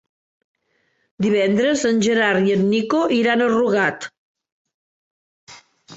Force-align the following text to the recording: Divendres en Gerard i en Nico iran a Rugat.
Divendres 1.25 1.83
en 1.91 2.01
Gerard 2.07 2.49
i 2.49 2.55
en 2.57 2.65
Nico 2.71 3.05
iran 3.19 3.45
a 3.49 3.53
Rugat. 3.53 4.09